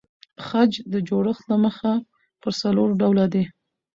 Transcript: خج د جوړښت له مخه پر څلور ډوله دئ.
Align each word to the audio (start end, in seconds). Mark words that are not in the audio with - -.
خج 0.45 0.71
د 0.91 0.93
جوړښت 1.07 1.43
له 1.51 1.57
مخه 1.65 1.91
پر 2.41 2.51
څلور 2.61 2.89
ډوله 3.01 3.25
دئ. 3.33 3.45